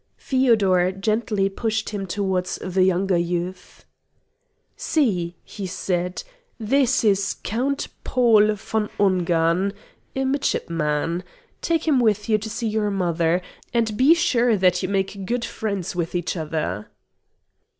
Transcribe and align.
Feodor 0.17 0.91
gently 0.93 1.47
pushed 1.47 1.91
him 1.91 2.07
towards 2.07 2.55
the 2.63 2.81
younger 2.81 3.19
youth. 3.19 3.85
"See," 4.75 5.35
he 5.43 5.67
said; 5.67 6.23
"this 6.59 7.03
is 7.03 7.35
Count 7.43 7.87
Paul 8.03 8.55
von 8.55 8.89
Ungern, 8.99 9.73
a 10.15 10.25
midshipman. 10.25 11.23
Take 11.61 11.87
him 11.87 11.99
with 11.99 12.27
you 12.27 12.39
to 12.39 12.49
see 12.49 12.67
your 12.67 12.89
mother; 12.89 13.43
and 13.75 13.95
be 13.95 14.15
sure 14.15 14.57
that 14.57 14.81
you 14.81 14.89
make 14.89 15.27
good 15.27 15.45
friends 15.45 15.95
with 15.95 16.15
each 16.15 16.35
other." 16.35 16.89